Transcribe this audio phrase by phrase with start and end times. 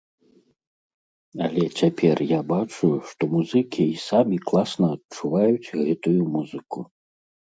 [1.47, 6.79] Але цяпер я бачу, што музыкі і самі класна адчуваюць гэтую музыку.